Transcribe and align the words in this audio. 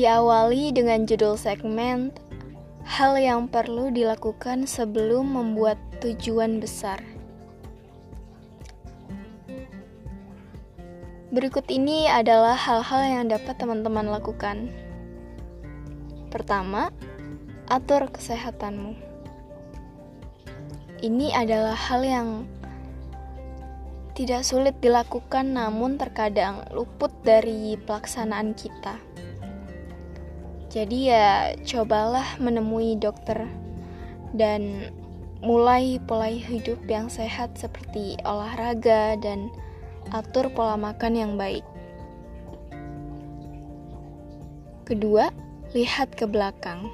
Diawali 0.00 0.72
dengan 0.72 1.04
judul 1.04 1.36
segmen 1.36 2.08
Hal 2.88 3.20
yang 3.20 3.52
perlu 3.52 3.92
dilakukan 3.92 4.64
sebelum 4.64 5.28
membuat 5.36 5.76
tujuan 6.00 6.56
besar. 6.56 7.04
Berikut 11.28 11.68
ini 11.68 12.08
adalah 12.08 12.56
hal-hal 12.56 13.02
yang 13.12 13.24
dapat 13.28 13.60
teman-teman 13.60 14.08
lakukan. 14.08 14.72
Pertama, 16.32 16.88
atur 17.68 18.08
kesehatanmu. 18.08 18.96
Ini 21.04 21.28
adalah 21.36 21.76
hal 21.76 22.00
yang 22.08 22.28
tidak 24.16 24.48
sulit 24.48 24.80
dilakukan, 24.80 25.52
namun 25.52 26.00
terkadang 26.00 26.64
luput 26.72 27.12
dari 27.20 27.76
pelaksanaan 27.76 28.56
kita. 28.56 28.96
Jadi, 30.70 31.10
ya, 31.10 31.58
cobalah 31.66 32.38
menemui 32.38 32.94
dokter 32.94 33.50
dan 34.30 34.94
mulai 35.42 35.98
pola 36.06 36.30
hidup 36.30 36.78
yang 36.86 37.10
sehat, 37.10 37.58
seperti 37.58 38.14
olahraga 38.22 39.18
dan 39.18 39.50
atur 40.14 40.46
pola 40.54 40.78
makan 40.78 41.12
yang 41.18 41.32
baik. 41.34 41.66
Kedua, 44.86 45.34
lihat 45.74 46.14
ke 46.14 46.26
belakang. 46.26 46.86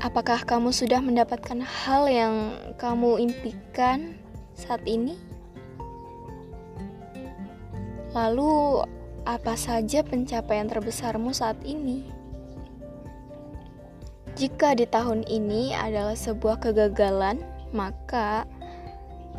Apakah 0.00 0.42
kamu 0.48 0.72
sudah 0.72 0.98
mendapatkan 0.98 1.60
hal 1.60 2.08
yang 2.10 2.56
kamu 2.80 3.20
impikan 3.22 4.16
saat 4.56 4.82
ini? 4.88 5.14
Lalu, 8.12 8.84
apa 9.22 9.54
saja 9.54 10.02
pencapaian 10.02 10.66
terbesarmu 10.66 11.30
saat 11.30 11.58
ini? 11.62 12.02
Jika 14.34 14.74
di 14.74 14.88
tahun 14.88 15.22
ini 15.28 15.76
adalah 15.76 16.16
sebuah 16.16 16.58
kegagalan, 16.58 17.38
maka 17.70 18.48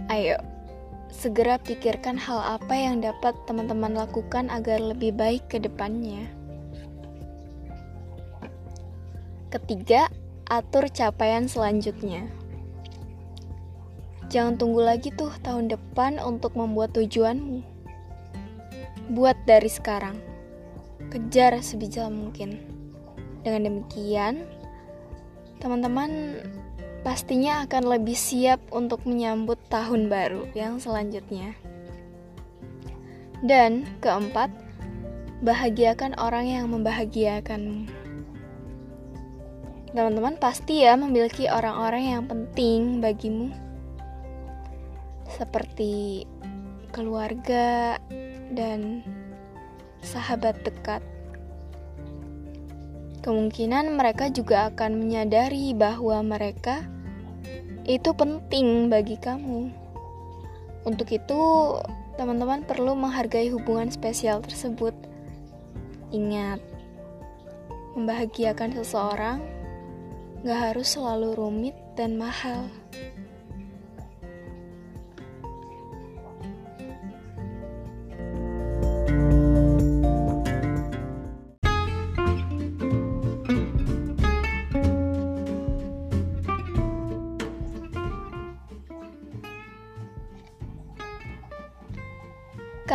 ayo 0.08 0.39
segera 1.11 1.59
pikirkan 1.59 2.16
hal 2.16 2.61
apa 2.61 2.73
yang 2.78 3.04
dapat 3.04 3.36
teman-teman 3.50 3.98
lakukan 3.98 4.48
agar 4.54 4.80
lebih 4.80 5.11
baik 5.17 5.44
ke 5.50 5.58
depannya. 5.59 6.30
Ketiga, 9.52 10.09
atur 10.50 10.89
capaian 10.89 11.45
selanjutnya. 11.45 12.26
Jangan 14.34 14.58
tunggu 14.58 14.81
lagi 14.81 15.14
tuh 15.14 15.30
tahun 15.45 15.70
depan 15.70 16.17
untuk 16.17 16.58
membuat 16.58 16.98
tujuanmu. 16.98 17.72
Buat 19.11 19.35
dari 19.43 19.67
sekarang. 19.67 20.15
Kejar 21.11 21.59
sebijak 21.59 22.07
mungkin. 22.07 22.63
Dengan 23.43 23.67
demikian, 23.67 24.47
teman-teman 25.59 26.39
pastinya 27.03 27.67
akan 27.67 27.83
lebih 27.99 28.15
siap 28.15 28.63
untuk 28.71 29.03
menyambut 29.03 29.59
tahun 29.67 30.07
baru 30.07 30.47
yang 30.55 30.79
selanjutnya. 30.79 31.51
Dan 33.43 33.83
keempat, 33.99 34.47
bahagiakan 35.43 36.15
orang 36.15 36.47
yang 36.47 36.71
membahagiakanmu. 36.71 37.91
Teman-teman 39.91 40.39
pasti 40.39 40.87
ya 40.87 40.95
memiliki 40.95 41.51
orang-orang 41.51 42.17
yang 42.17 42.23
penting 42.23 43.03
bagimu. 43.03 43.51
Seperti 45.27 46.23
keluarga, 46.95 47.99
dan 48.53 49.01
sahabat 50.02 50.58
dekat. 50.64 51.02
Kemungkinan 53.23 53.95
mereka 53.95 54.27
juga 54.27 54.67
akan 54.67 54.99
menyadari 54.99 55.71
bahwa 55.71 56.19
mereka 56.21 56.83
itu 57.87 58.11
penting 58.15 58.92
bagi 58.92 59.15
kamu. 59.15 59.71
Untuk 60.83 61.08
itu, 61.15 61.42
teman-teman 62.19 62.67
perlu 62.67 62.95
menghargai 62.95 63.47
hubungan 63.52 63.87
spesial 63.87 64.43
tersebut. 64.43 64.92
Ingat, 66.11 66.59
membahagiakan 67.95 68.75
seseorang 68.75 69.39
gak 70.43 70.59
harus 70.59 70.92
selalu 70.92 71.39
rumit 71.39 71.75
dan 71.95 72.19
mahal. 72.19 72.67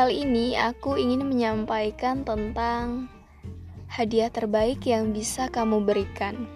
Kali 0.08 0.24
ini 0.24 0.56
aku 0.56 0.96
ingin 0.96 1.20
menyampaikan 1.28 2.24
tentang 2.24 3.12
hadiah 3.92 4.32
terbaik 4.32 4.80
yang 4.88 5.12
bisa 5.12 5.52
kamu 5.52 5.84
berikan. 5.84 6.48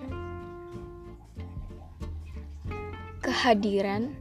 Kehadiran 3.20 4.16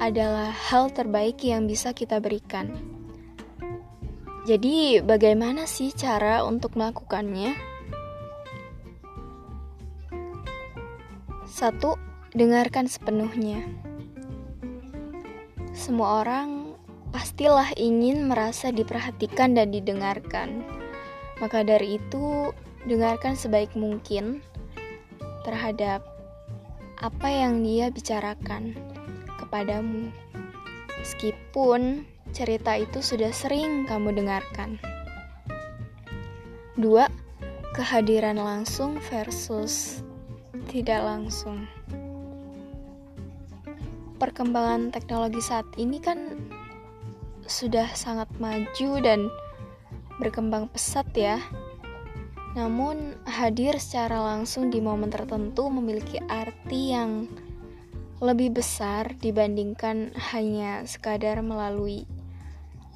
adalah 0.00 0.48
hal 0.48 0.88
terbaik 0.88 1.44
yang 1.44 1.68
bisa 1.68 1.92
kita 1.92 2.24
berikan. 2.24 2.72
Jadi, 4.48 5.04
bagaimana 5.04 5.68
sih 5.68 5.92
cara 5.92 6.40
untuk 6.40 6.72
melakukannya? 6.72 7.52
Satu, 11.44 12.00
dengarkan 12.32 12.88
sepenuhnya. 12.88 13.60
Semua 15.76 16.24
orang 16.24 16.57
pastilah 17.10 17.72
ingin 17.76 18.28
merasa 18.28 18.68
diperhatikan 18.68 19.56
dan 19.56 19.72
didengarkan. 19.72 20.64
Maka 21.38 21.62
dari 21.62 21.96
itu, 22.02 22.52
dengarkan 22.84 23.34
sebaik 23.38 23.72
mungkin 23.78 24.42
terhadap 25.46 26.02
apa 26.98 27.28
yang 27.30 27.62
dia 27.62 27.88
bicarakan 27.94 28.74
kepadamu. 29.38 30.10
Meskipun 30.98 32.02
cerita 32.34 32.74
itu 32.74 32.98
sudah 33.00 33.30
sering 33.30 33.86
kamu 33.86 34.18
dengarkan. 34.18 34.82
Dua, 36.74 37.06
kehadiran 37.74 38.38
langsung 38.38 38.98
versus 39.10 40.02
tidak 40.68 41.06
langsung. 41.06 41.64
Perkembangan 44.18 44.90
teknologi 44.90 45.38
saat 45.38 45.66
ini 45.78 46.02
kan 46.02 46.47
sudah 47.48 47.88
sangat 47.96 48.28
maju 48.36 48.90
dan 49.00 49.32
berkembang 50.20 50.68
pesat 50.68 51.08
ya. 51.16 51.40
Namun, 52.52 53.16
hadir 53.24 53.80
secara 53.80 54.20
langsung 54.20 54.68
di 54.68 54.84
momen 54.84 55.08
tertentu 55.08 55.72
memiliki 55.72 56.20
arti 56.28 56.92
yang 56.92 57.24
lebih 58.18 58.60
besar 58.60 59.14
dibandingkan 59.16 60.10
hanya 60.34 60.82
sekadar 60.84 61.40
melalui 61.40 62.04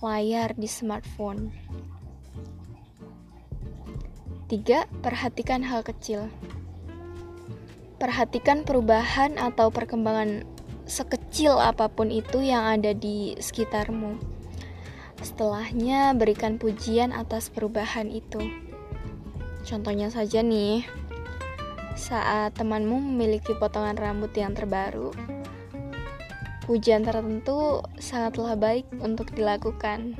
layar 0.02 0.52
di 0.58 0.66
smartphone. 0.66 1.54
3. 4.50 4.84
Perhatikan 5.00 5.64
hal 5.64 5.80
kecil. 5.86 6.28
Perhatikan 8.02 8.66
perubahan 8.66 9.38
atau 9.38 9.70
perkembangan 9.70 10.42
sekecil 10.90 11.54
apa 11.54 11.86
pun 11.86 12.10
itu 12.10 12.42
yang 12.42 12.66
ada 12.66 12.90
di 12.90 13.38
sekitarmu. 13.38 14.31
Setelahnya, 15.22 16.18
berikan 16.18 16.58
pujian 16.58 17.14
atas 17.14 17.46
perubahan 17.46 18.10
itu. 18.10 18.42
Contohnya 19.62 20.10
saja 20.10 20.42
nih, 20.42 20.82
saat 21.94 22.58
temanmu 22.58 22.98
memiliki 22.98 23.54
potongan 23.54 23.94
rambut 23.94 24.34
yang 24.34 24.50
terbaru, 24.58 25.14
pujian 26.66 27.06
tertentu 27.06 27.86
sangatlah 28.02 28.58
baik 28.58 28.82
untuk 28.98 29.30
dilakukan. 29.30 30.18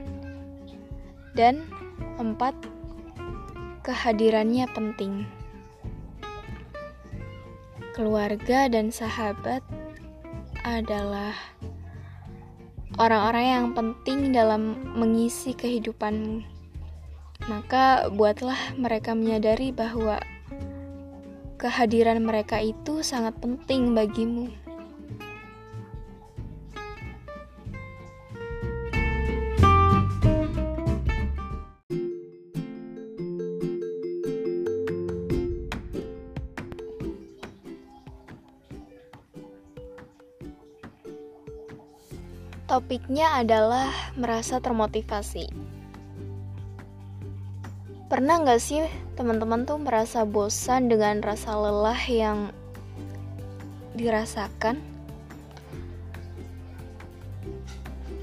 Dan 1.35 1.67
empat, 2.23 2.55
kehadirannya 3.83 4.71
penting. 4.71 5.27
Keluarga 7.99 8.71
dan 8.71 8.95
sahabat 8.95 9.67
adalah 10.63 11.52
orang-orang 13.01 13.47
yang 13.47 13.67
penting 13.73 14.33
dalam 14.33 14.77
mengisi 14.97 15.57
kehidupanmu. 15.57 16.45
Maka 17.49 18.13
buatlah 18.13 18.77
mereka 18.79 19.17
menyadari 19.17 19.75
bahwa 19.75 20.21
kehadiran 21.59 22.23
mereka 22.23 22.59
itu 22.63 23.01
sangat 23.03 23.35
penting 23.39 23.95
bagimu. 23.95 24.51
Topiknya 42.73 43.37
adalah 43.37 43.93
merasa 44.17 44.57
termotivasi. 44.57 45.45
Pernah 48.09 48.41
nggak 48.41 48.61
sih 48.65 48.81
teman-teman 49.13 49.69
tuh 49.69 49.77
merasa 49.77 50.25
bosan 50.25 50.89
dengan 50.89 51.21
rasa 51.21 51.53
lelah 51.53 52.01
yang 52.09 52.49
dirasakan? 53.93 54.81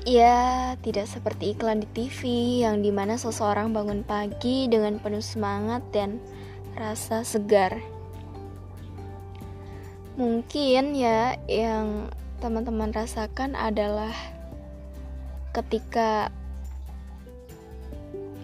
Ya, 0.10 0.74
tidak 0.82 1.06
seperti 1.06 1.54
iklan 1.54 1.86
di 1.86 1.88
TV 1.94 2.26
yang 2.66 2.82
di 2.82 2.90
mana 2.90 3.22
seseorang 3.22 3.70
bangun 3.70 4.02
pagi 4.02 4.66
dengan 4.66 4.98
penuh 4.98 5.22
semangat 5.22 5.86
dan 5.94 6.18
rasa 6.74 7.22
segar. 7.22 7.78
Mungkin 10.18 10.98
ya 10.98 11.38
yang 11.46 12.10
teman-teman 12.42 12.90
rasakan 12.98 13.54
adalah 13.54 14.39
ketika 15.52 16.30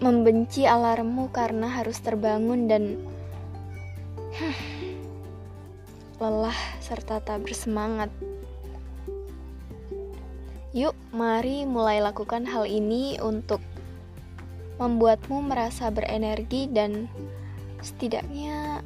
membenci 0.00 0.68
alarmmu 0.68 1.32
karena 1.32 1.72
harus 1.72 2.02
terbangun 2.04 2.68
dan 2.68 3.00
lelah 6.20 6.56
serta 6.80 7.20
tak 7.20 7.44
bersemangat. 7.44 8.12
Yuk, 10.76 10.92
mari 11.16 11.64
mulai 11.64 12.04
lakukan 12.04 12.44
hal 12.44 12.68
ini 12.68 13.16
untuk 13.24 13.64
membuatmu 14.76 15.40
merasa 15.40 15.88
berenergi 15.88 16.68
dan 16.68 17.08
setidaknya 17.80 18.84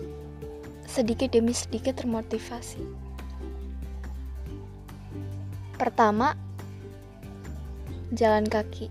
sedikit 0.86 1.34
demi 1.34 1.50
sedikit 1.50 1.98
termotivasi. 1.98 2.82
Pertama, 5.74 6.38
jalan 8.14 8.46
kaki. 8.46 8.90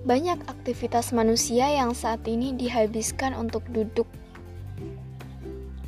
Banyak 0.00 0.48
aktivitas 0.48 1.12
manusia 1.12 1.68
yang 1.70 1.92
saat 1.92 2.24
ini 2.24 2.56
dihabiskan 2.56 3.36
untuk 3.36 3.62
duduk, 3.68 4.08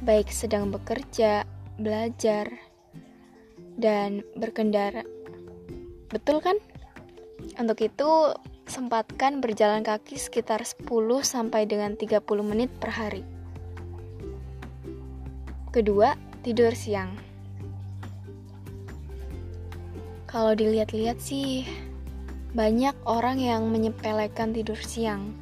baik 0.04 0.28
sedang 0.28 0.68
bekerja, 0.68 1.48
belajar, 1.80 2.52
dan 3.80 4.20
berkendara. 4.36 5.02
Betul 6.12 6.44
kan? 6.44 6.60
Untuk 7.56 7.80
itu, 7.82 8.36
sempatkan 8.68 9.40
berjalan 9.42 9.82
kaki 9.82 10.20
sekitar 10.20 10.62
10 10.62 10.86
sampai 11.24 11.66
dengan 11.66 11.96
30 11.98 12.22
menit 12.44 12.70
per 12.78 12.92
hari. 12.94 13.24
Kedua, 15.72 16.12
tidur 16.44 16.76
siang. 16.76 17.31
Kalau 20.32 20.56
dilihat-lihat 20.56 21.20
sih, 21.20 21.68
banyak 22.56 22.96
orang 23.04 23.36
yang 23.36 23.68
menyepelekan 23.68 24.56
tidur 24.56 24.80
siang. 24.80 25.36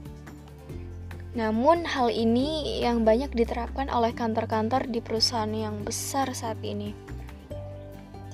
Namun 1.39 1.87
hal 1.87 2.11
ini 2.11 2.83
yang 2.83 3.07
banyak 3.07 3.31
diterapkan 3.31 3.87
oleh 3.87 4.11
kantor-kantor 4.11 4.91
di 4.91 4.99
perusahaan 4.99 5.47
yang 5.47 5.87
besar 5.87 6.35
saat 6.35 6.59
ini. 6.67 6.91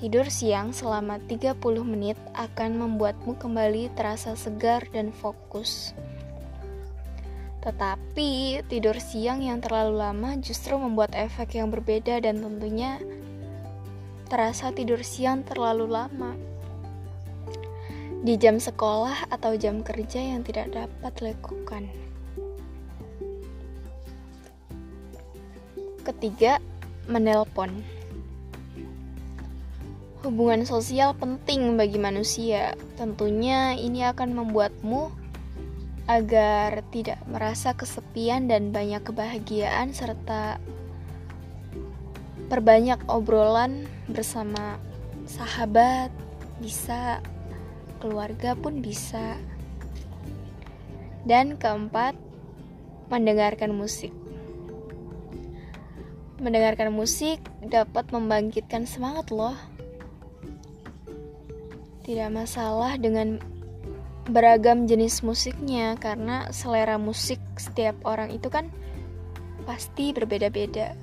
Tidur 0.01 0.33
siang 0.33 0.73
selama 0.73 1.21
30 1.29 1.61
menit 1.85 2.17
akan 2.33 2.81
membuatmu 2.81 3.37
kembali 3.37 3.93
terasa 3.93 4.33
segar 4.33 4.81
dan 4.89 5.13
fokus. 5.13 5.93
Tetapi 7.61 8.65
tidur 8.65 8.97
siang 8.97 9.45
yang 9.45 9.61
terlalu 9.61 10.01
lama 10.01 10.33
justru 10.41 10.73
membuat 10.73 11.13
efek 11.13 11.53
yang 11.53 11.69
berbeda 11.69 12.17
dan 12.17 12.41
tentunya 12.41 12.97
terasa 14.25 14.73
tidur 14.73 15.05
siang 15.05 15.45
terlalu 15.45 15.85
lama. 15.85 16.46
Di 18.21 18.33
jam 18.37 18.57
sekolah 18.57 19.29
atau 19.29 19.53
jam 19.53 19.85
kerja 19.85 20.17
yang 20.17 20.41
tidak 20.41 20.73
dapat 20.73 21.11
dilakukan. 21.21 21.85
Ketiga, 26.01 26.57
menelpon. 27.05 27.83
Hubungan 30.25 30.65
sosial 30.65 31.13
penting 31.13 31.77
bagi 31.77 31.99
manusia. 32.01 32.73
Tentunya 32.97 33.77
ini 33.77 34.01
akan 34.07 34.33
membuatmu 34.33 35.13
agar 36.07 36.87
tidak 36.89 37.19
merasa 37.27 37.75
kesepian 37.75 38.47
dan 38.47 38.71
banyak 38.71 39.03
kebahagiaan 39.03 39.91
serta 39.91 40.57
perbanyak 42.47 43.03
obrolan 43.11 43.83
bersama 44.07 44.79
sahabat, 45.27 46.07
bisa 46.63 47.19
keluarga 47.99 48.53
pun 48.53 48.79
bisa. 48.79 49.37
Dan 51.27 51.59
keempat, 51.59 52.15
mendengarkan 53.11 53.75
musik. 53.75 54.15
Mendengarkan 56.39 56.93
musik 56.93 57.41
dapat 57.65 58.07
membangkitkan 58.13 58.87
semangat 58.87 59.33
loh. 59.33 59.57
Tidak 62.07 62.29
masalah 62.31 62.95
dengan 62.95 63.43
beragam 64.27 64.87
jenis 64.87 65.23
musiknya 65.23 65.95
karena 65.99 66.51
selera 66.51 66.99
musik 66.99 67.39
setiap 67.55 67.95
orang 68.03 68.31
itu 68.31 68.47
kan 68.47 68.71
pasti 69.67 70.15
berbeda-beda. 70.15 70.95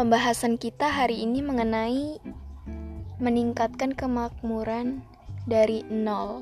Pembahasan 0.00 0.56
kita 0.56 0.88
hari 0.88 1.28
ini 1.28 1.44
mengenai 1.44 2.16
meningkatkan 3.20 3.92
kemakmuran 3.92 5.04
dari 5.44 5.84
nol. 5.92 6.40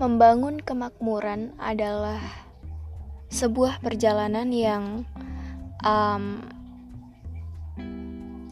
Membangun 0.00 0.56
kemakmuran 0.64 1.52
adalah 1.60 2.16
sebuah 3.28 3.84
perjalanan 3.84 4.48
yang 4.56 5.04
um, 5.84 6.40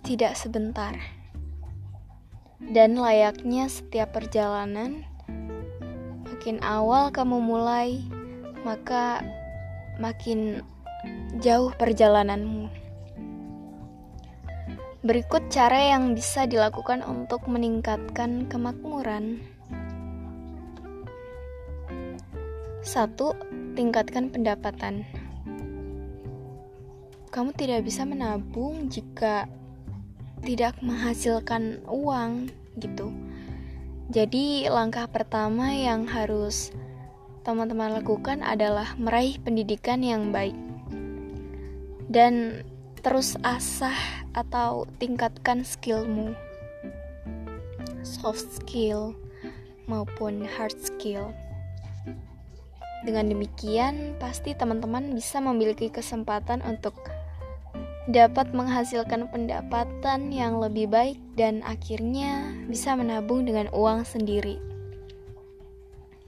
tidak 0.04 0.36
sebentar, 0.36 0.92
dan 2.60 2.92
layaknya 2.92 3.72
setiap 3.72 4.12
perjalanan, 4.12 5.08
makin 6.28 6.60
awal 6.60 7.08
kamu 7.08 7.40
mulai, 7.40 8.04
maka 8.68 9.24
makin 9.96 10.60
jauh 11.44 11.76
perjalananmu. 11.76 12.72
Berikut 15.04 15.52
cara 15.52 15.92
yang 15.92 16.16
bisa 16.16 16.48
dilakukan 16.48 17.04
untuk 17.04 17.44
meningkatkan 17.44 18.48
kemakmuran. 18.48 19.44
Satu, 22.80 23.36
tingkatkan 23.76 24.32
pendapatan. 24.32 25.04
Kamu 27.28 27.52
tidak 27.52 27.84
bisa 27.84 28.08
menabung 28.08 28.88
jika 28.88 29.44
tidak 30.40 30.80
menghasilkan 30.80 31.84
uang 31.84 32.48
gitu. 32.80 33.12
Jadi, 34.08 34.64
langkah 34.72 35.04
pertama 35.12 35.76
yang 35.76 36.08
harus 36.08 36.72
teman-teman 37.44 38.00
lakukan 38.00 38.40
adalah 38.40 38.96
meraih 38.96 39.36
pendidikan 39.44 40.00
yang 40.00 40.32
baik. 40.32 40.63
Dan 42.14 42.62
terus 43.02 43.34
asah 43.42 43.98
atau 44.38 44.86
tingkatkan 45.02 45.66
skillmu 45.66 46.32
soft 48.04 48.46
skill 48.62 49.12
maupun 49.84 50.46
hard 50.46 50.76
skill 50.80 51.34
dengan 53.04 53.28
demikian 53.28 54.16
pasti 54.16 54.56
teman-teman 54.56 55.12
bisa 55.12 55.36
memiliki 55.36 55.92
kesempatan 55.92 56.64
untuk 56.64 56.96
dapat 58.08 58.52
menghasilkan 58.56 59.28
pendapatan 59.28 60.32
yang 60.32 60.56
lebih 60.56 60.88
baik 60.88 61.20
dan 61.36 61.60
akhirnya 61.64 62.52
bisa 62.68 62.96
menabung 62.96 63.44
dengan 63.44 63.68
uang 63.72 64.08
sendiri. 64.08 64.56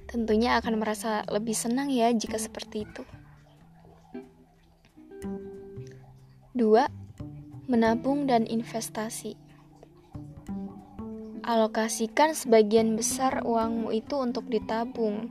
Tentunya 0.09 0.57
akan 0.61 0.81
merasa 0.81 1.25
lebih 1.33 1.57
senang 1.57 1.88
ya 1.88 2.12
jika 2.12 2.37
seperti 2.37 2.85
itu. 2.85 3.02
Dua, 6.56 6.88
menabung 7.68 8.25
dan 8.25 8.48
investasi. 8.48 9.36
Alokasikan 11.44 12.32
sebagian 12.32 12.96
besar 12.96 13.44
uangmu 13.44 13.92
itu 13.92 14.16
untuk 14.16 14.48
ditabung. 14.48 15.28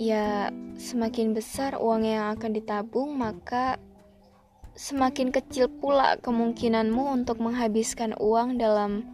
Ya, 0.00 0.48
semakin 0.80 1.36
besar 1.36 1.76
uang 1.76 2.08
yang 2.08 2.32
akan 2.32 2.56
ditabung, 2.56 3.20
maka 3.20 3.76
semakin 4.72 5.28
kecil 5.28 5.68
pula 5.68 6.16
kemungkinanmu 6.24 7.12
untuk 7.12 7.44
menghabiskan 7.44 8.16
uang 8.16 8.56
dalam 8.56 9.04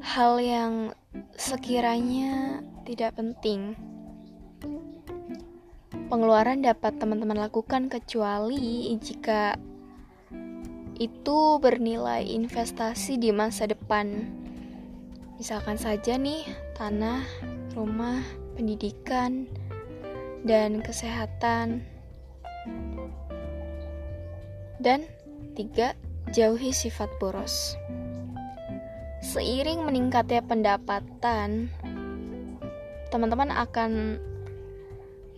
hal 0.00 0.40
yang 0.40 0.96
sekiranya 1.36 2.64
tidak 2.88 3.20
penting. 3.20 3.76
Pengeluaran 6.12 6.60
dapat 6.60 7.00
teman-teman 7.00 7.40
lakukan 7.40 7.88
kecuali 7.88 8.92
jika 9.00 9.56
itu 11.00 11.56
bernilai 11.56 12.28
investasi 12.28 13.16
di 13.16 13.32
masa 13.32 13.64
depan. 13.64 14.28
Misalkan 15.40 15.80
saja 15.80 16.20
nih, 16.20 16.44
tanah, 16.76 17.24
rumah, 17.72 18.20
pendidikan, 18.52 19.48
dan 20.44 20.84
kesehatan. 20.84 21.80
Dan 24.84 25.08
tiga, 25.56 25.96
jauhi 26.28 26.76
sifat 26.76 27.08
boros. 27.24 27.80
Seiring 29.24 29.88
meningkatnya 29.88 30.44
pendapatan, 30.44 31.72
teman-teman 33.08 33.48
akan 33.48 34.20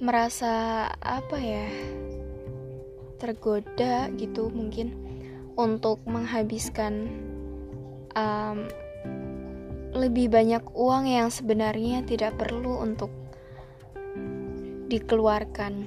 merasa 0.02 0.86
apa 0.98 1.36
ya? 1.38 1.68
tergoda 3.14 4.12
gitu 4.20 4.52
mungkin 4.52 4.92
untuk 5.56 6.02
menghabiskan 6.04 7.08
um, 8.12 8.68
lebih 9.94 10.28
banyak 10.28 10.60
uang 10.74 11.06
yang 11.06 11.30
sebenarnya 11.30 12.02
tidak 12.02 12.34
perlu 12.36 12.82
untuk 12.82 13.08
dikeluarkan. 14.90 15.86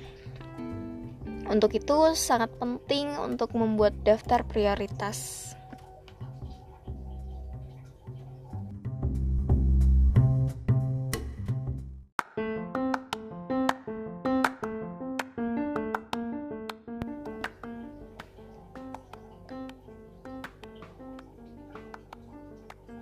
Untuk 1.48 1.76
itu, 1.80 1.98
sangat 2.16 2.52
penting 2.60 3.16
untuk 3.20 3.56
membuat 3.56 3.96
daftar 4.04 4.44
prioritas. 4.44 5.52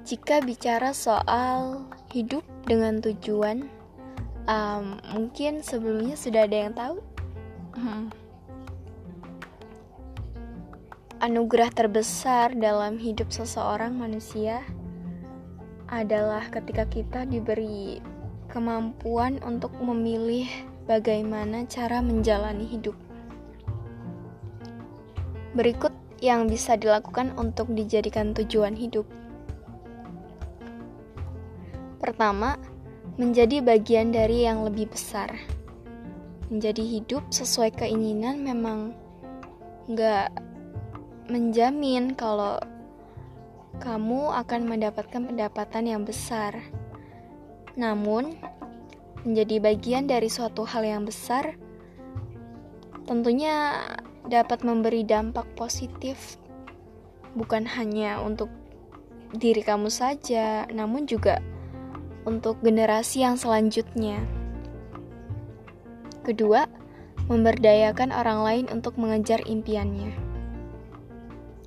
Jika 0.06 0.46
bicara 0.46 0.94
soal 0.94 1.90
hidup 2.14 2.46
dengan 2.70 3.02
tujuan, 3.02 3.66
um, 4.46 5.02
mungkin 5.12 5.66
sebelumnya 5.66 6.14
sudah 6.14 6.46
ada 6.46 6.58
yang 6.70 6.74
tahu. 6.78 6.98
Hmm 7.74 8.14
anugerah 11.26 11.74
terbesar 11.74 12.54
dalam 12.54 13.02
hidup 13.02 13.34
seseorang 13.34 13.98
manusia 13.98 14.62
adalah 15.90 16.46
ketika 16.54 16.86
kita 16.86 17.26
diberi 17.26 17.98
kemampuan 18.52 19.42
untuk 19.42 19.74
memilih 19.82 20.46
bagaimana 20.86 21.66
cara 21.66 22.04
menjalani 22.06 22.70
hidup. 22.70 22.94
Berikut 25.58 25.98
yang 26.22 26.46
bisa 26.46 26.78
dilakukan 26.78 27.34
untuk 27.42 27.74
dijadikan 27.74 28.38
tujuan 28.38 28.78
hidup. 28.78 29.10
Pertama, 32.06 32.62
menjadi 33.18 33.66
bagian 33.66 34.14
dari 34.14 34.46
yang 34.46 34.62
lebih 34.62 34.94
besar. 34.94 35.34
Menjadi 36.54 36.86
hidup 36.86 37.34
sesuai 37.34 37.74
keinginan 37.74 38.46
memang 38.46 38.94
nggak 39.90 40.30
menjamin 41.34 42.14
kalau 42.14 42.62
kamu 43.82 44.38
akan 44.38 44.70
mendapatkan 44.70 45.34
pendapatan 45.34 45.90
yang 45.90 46.06
besar. 46.06 46.62
Namun, 47.74 48.38
menjadi 49.26 49.58
bagian 49.58 50.06
dari 50.06 50.30
suatu 50.30 50.62
hal 50.62 50.86
yang 50.86 51.10
besar 51.10 51.58
tentunya 53.10 53.82
dapat 54.30 54.62
memberi 54.62 55.02
dampak 55.02 55.50
positif 55.58 56.38
bukan 57.34 57.66
hanya 57.66 58.22
untuk 58.22 58.54
diri 59.34 59.66
kamu 59.66 59.90
saja, 59.90 60.70
namun 60.70 61.10
juga 61.10 61.42
untuk 62.26 62.60
generasi 62.66 63.22
yang 63.22 63.38
selanjutnya. 63.38 64.20
Kedua, 66.26 66.66
memberdayakan 67.30 68.10
orang 68.10 68.40
lain 68.42 68.66
untuk 68.74 68.98
mengejar 68.98 69.42
impiannya. 69.46 70.14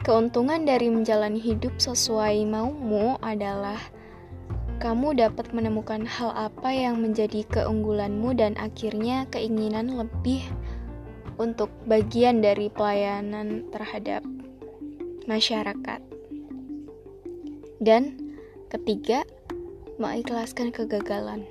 Keuntungan 0.02 0.62
dari 0.62 0.90
menjalani 0.90 1.38
hidup 1.38 1.74
sesuai 1.78 2.46
maumu 2.46 3.18
adalah 3.22 3.78
kamu 4.78 5.18
dapat 5.18 5.50
menemukan 5.50 6.06
hal 6.06 6.30
apa 6.38 6.70
yang 6.70 7.02
menjadi 7.02 7.42
keunggulanmu 7.50 8.30
dan 8.38 8.54
akhirnya 8.62 9.26
keinginan 9.26 9.90
lebih 9.90 10.46
untuk 11.38 11.70
bagian 11.86 12.38
dari 12.38 12.70
pelayanan 12.70 13.66
terhadap 13.74 14.22
masyarakat. 15.26 16.00
Dan 17.78 18.34
ketiga, 18.70 19.26
mengikhlaskan 19.98 20.70
kegagalan. 20.70 21.42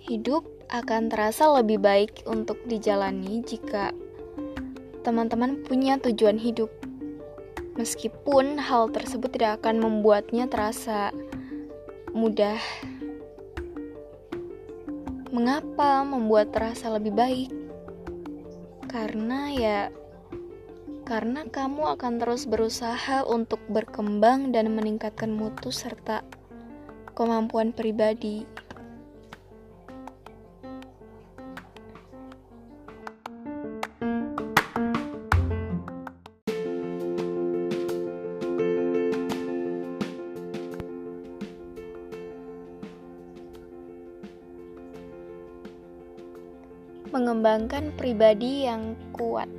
Hidup 0.00 0.48
akan 0.72 1.12
terasa 1.12 1.46
lebih 1.60 1.76
baik 1.76 2.24
untuk 2.24 2.56
dijalani 2.64 3.44
jika 3.44 3.92
teman-teman 5.04 5.60
punya 5.64 6.00
tujuan 6.00 6.40
hidup 6.40 6.72
meskipun 7.76 8.60
hal 8.60 8.88
tersebut 8.92 9.32
tidak 9.32 9.60
akan 9.64 9.80
membuatnya 9.80 10.48
terasa 10.48 11.12
mudah. 12.16 12.60
Mengapa 15.30 16.02
membuat 16.02 16.50
terasa 16.50 16.90
lebih 16.90 17.14
baik? 17.14 17.50
Karena 18.90 19.52
ya 19.54 19.80
karena 21.06 21.46
kamu 21.46 21.98
akan 21.98 22.22
terus 22.22 22.46
berusaha 22.46 23.26
untuk 23.26 23.58
berkembang 23.66 24.54
dan 24.54 24.70
meningkatkan 24.74 25.30
mutu 25.30 25.74
serta 25.74 26.22
kemampuan 27.20 27.68
pribadi. 27.76 28.48
mengembangkan 47.10 47.90
pribadi 47.98 48.64
yang 48.64 48.96
kuat. 49.12 49.50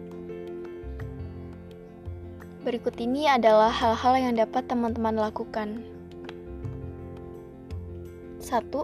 Berikut 2.63 2.95
ini 2.97 3.27
adalah 3.27 3.69
hal-hal 3.69 4.17
yang 4.17 4.33
dapat 4.39 4.65
teman-teman 4.65 5.19
lakukan. 5.19 5.90
Satu, 8.51 8.83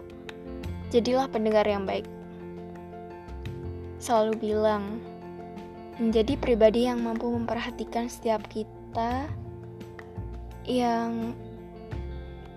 jadilah 0.88 1.28
pendengar 1.28 1.68
yang 1.68 1.84
baik. 1.84 2.08
Selalu 4.00 4.40
bilang, 4.40 4.96
menjadi 6.00 6.40
pribadi 6.40 6.88
yang 6.88 7.04
mampu 7.04 7.28
memperhatikan 7.28 8.08
setiap 8.08 8.48
kita 8.48 9.28
yang 10.64 11.36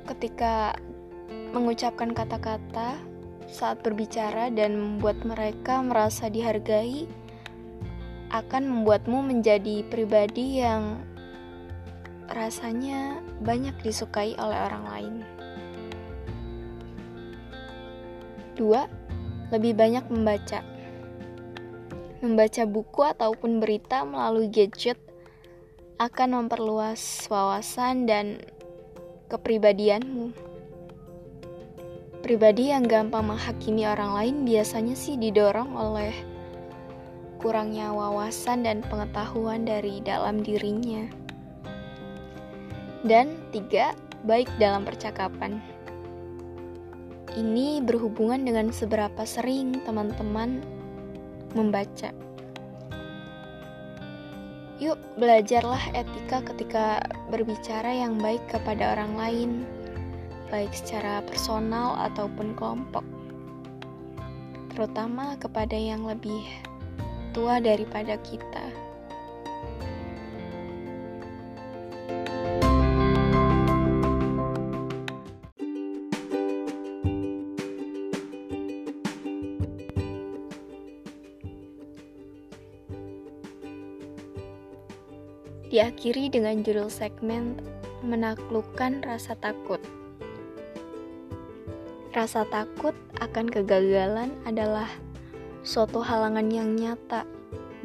ketika 0.08 0.80
mengucapkan 1.52 2.16
kata-kata 2.16 2.96
saat 3.44 3.84
berbicara 3.84 4.48
dan 4.48 4.80
membuat 4.80 5.20
mereka 5.28 5.84
merasa 5.84 6.32
dihargai 6.32 7.12
akan 8.32 8.64
membuatmu 8.72 9.20
menjadi 9.36 9.84
pribadi 9.92 10.64
yang 10.64 11.04
rasanya 12.32 13.20
banyak 13.44 13.76
disukai 13.84 14.32
oleh 14.40 14.56
orang 14.72 14.86
lain. 14.88 15.41
Dua, 18.62 18.86
lebih 19.50 19.74
banyak 19.74 20.06
membaca. 20.14 20.62
Membaca 22.22 22.64
buku 22.70 23.02
ataupun 23.02 23.58
berita 23.58 24.06
melalui 24.06 24.54
gadget 24.54 25.02
akan 25.98 26.46
memperluas 26.46 27.26
wawasan 27.26 28.06
dan 28.06 28.38
kepribadianmu. 29.34 30.30
Pribadi 32.22 32.70
yang 32.70 32.86
gampang 32.86 33.34
menghakimi 33.34 33.82
orang 33.90 34.14
lain 34.14 34.36
biasanya 34.46 34.94
sih 34.94 35.18
didorong 35.18 35.74
oleh 35.74 36.14
kurangnya 37.42 37.90
wawasan 37.90 38.62
dan 38.62 38.86
pengetahuan 38.86 39.66
dari 39.66 40.06
dalam 40.06 40.46
dirinya. 40.46 41.10
Dan 43.02 43.42
tiga, 43.50 43.98
baik 44.30 44.54
dalam 44.62 44.86
percakapan. 44.86 45.71
Ini 47.32 47.80
berhubungan 47.88 48.44
dengan 48.44 48.76
seberapa 48.76 49.24
sering 49.24 49.80
teman-teman 49.88 50.60
membaca. 51.56 52.12
Yuk, 54.82 55.00
belajarlah 55.16 55.94
etika 55.94 56.42
ketika 56.52 56.86
berbicara 57.30 57.94
yang 57.94 58.20
baik 58.20 58.42
kepada 58.52 58.98
orang 58.98 59.14
lain, 59.14 59.52
baik 60.52 60.74
secara 60.76 61.24
personal 61.24 61.96
ataupun 62.12 62.58
kelompok, 62.58 63.06
terutama 64.74 65.38
kepada 65.40 65.78
yang 65.78 66.04
lebih 66.04 66.44
tua 67.32 67.64
daripada 67.64 68.20
kita. 68.28 68.81
Diakhiri 85.72 86.28
dengan 86.28 86.68
judul 86.68 86.92
segmen 86.92 87.56
menaklukkan 88.04 89.08
rasa 89.08 89.40
takut. 89.40 89.80
Rasa 92.12 92.44
takut 92.52 92.92
akan 93.24 93.48
kegagalan 93.48 94.36
adalah 94.44 94.92
suatu 95.64 96.04
halangan 96.04 96.52
yang 96.52 96.76
nyata 96.76 97.24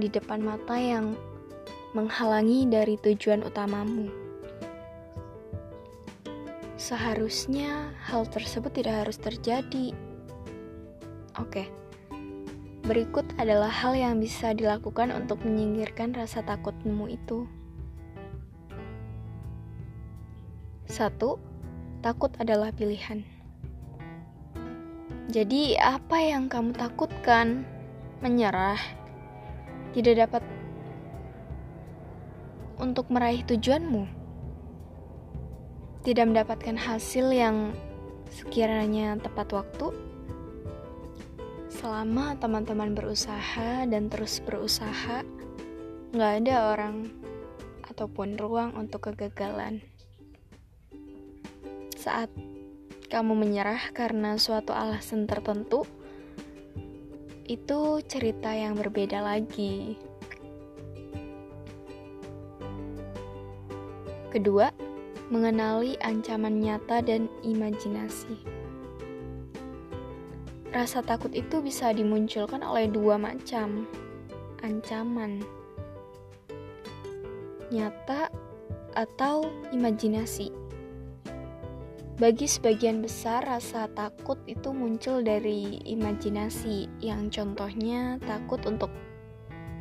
di 0.03 0.11
depan 0.11 0.43
mata 0.43 0.75
yang 0.75 1.15
menghalangi 1.95 2.67
dari 2.67 2.99
tujuan 2.99 3.47
utamamu. 3.47 4.11
Seharusnya 6.75 7.95
hal 8.03 8.27
tersebut 8.27 8.75
tidak 8.75 9.07
harus 9.07 9.17
terjadi. 9.23 9.95
Oke. 11.39 11.71
Berikut 12.83 13.31
adalah 13.39 13.71
hal 13.71 13.95
yang 13.95 14.19
bisa 14.19 14.51
dilakukan 14.59 15.15
untuk 15.15 15.39
menyingkirkan 15.47 16.19
rasa 16.19 16.43
takutmu 16.43 17.07
itu. 17.15 17.47
Satu, 20.97 21.37
takut 22.01 22.33
adalah 22.41 22.73
pilihan. 22.73 23.21
Jadi, 25.29 25.77
apa 25.77 26.17
yang 26.25 26.49
kamu 26.49 26.73
takutkan? 26.73 27.69
Menyerah, 28.25 28.81
tidak 29.93 30.25
dapat 30.25 30.41
untuk 32.81 33.13
meraih 33.13 33.45
tujuanmu, 33.45 34.09
tidak 36.01 36.33
mendapatkan 36.33 36.81
hasil 36.81 37.29
yang 37.29 37.77
sekiranya 38.33 39.21
tepat 39.21 39.53
waktu. 39.53 39.93
Selama 41.77 42.41
teman-teman 42.41 42.97
berusaha 42.97 43.85
dan 43.85 44.09
terus 44.09 44.41
berusaha, 44.41 45.21
nggak 46.17 46.33
ada 46.41 46.73
orang 46.73 47.13
ataupun 47.85 48.41
ruang 48.41 48.73
untuk 48.81 49.13
kegagalan 49.13 49.85
saat 52.07 52.31
kamu 53.11 53.35
menyerah 53.35 53.91
karena 53.91 54.39
suatu 54.39 54.71
alasan 54.71 55.27
tertentu, 55.27 55.83
itu 57.51 57.99
cerita 58.07 58.55
yang 58.55 58.79
berbeda 58.79 59.27
lagi. 59.27 59.99
Kedua, 64.31 64.71
mengenali 65.35 65.99
ancaman 65.99 66.63
nyata 66.63 67.03
dan 67.03 67.27
imajinasi. 67.43 68.39
Rasa 70.71 71.03
takut 71.03 71.35
itu 71.35 71.59
bisa 71.59 71.91
dimunculkan 71.91 72.63
oleh 72.63 72.87
dua 72.87 73.19
macam 73.19 73.83
ancaman 74.63 75.43
nyata 77.75 78.31
atau 78.95 79.51
imajinasi. 79.75 80.66
Bagi 82.17 82.49
sebagian 82.49 83.05
besar, 83.05 83.45
rasa 83.45 83.93
takut 83.93 84.41
itu 84.49 84.73
muncul 84.73 85.21
dari 85.21 85.85
imajinasi, 85.85 86.89
yang 87.05 87.29
contohnya 87.29 88.17
takut 88.25 88.57
untuk 88.65 88.89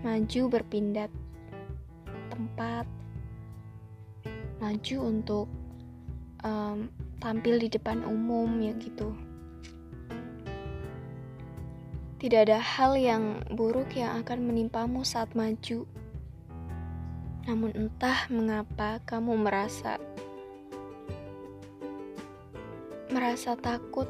maju 0.04 0.42
berpindah 0.52 1.08
tempat, 2.28 2.84
maju 4.60 4.98
untuk 5.00 5.48
um, 6.44 6.92
tampil 7.24 7.56
di 7.56 7.72
depan 7.72 8.04
umum, 8.04 8.60
ya 8.60 8.76
gitu. 8.84 9.16
Tidak 12.20 12.52
ada 12.52 12.60
hal 12.60 13.00
yang 13.00 13.48
buruk 13.56 13.96
yang 13.96 14.12
akan 14.20 14.44
menimpamu 14.44 15.08
saat 15.08 15.32
maju. 15.40 15.88
Namun 17.48 17.72
entah 17.80 18.28
mengapa 18.28 19.00
kamu 19.08 19.40
merasa 19.40 20.04
merasa 23.12 23.60
takut 23.60 24.08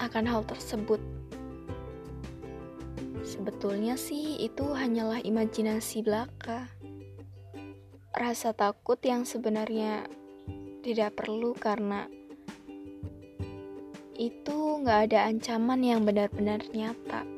akan 0.00 0.24
hal 0.26 0.42
tersebut. 0.48 0.98
Sebetulnya 3.22 3.94
sih 3.94 4.40
itu 4.42 4.74
hanyalah 4.74 5.22
imajinasi 5.22 6.02
belaka. 6.02 6.66
Rasa 8.10 8.52
takut 8.52 8.98
yang 9.06 9.22
sebenarnya 9.22 10.08
tidak 10.82 11.14
perlu 11.20 11.54
karena 11.54 12.10
itu 14.18 14.56
nggak 14.84 15.08
ada 15.08 15.30
ancaman 15.30 15.80
yang 15.80 16.04
benar-benar 16.04 16.60
nyata. 16.74 17.29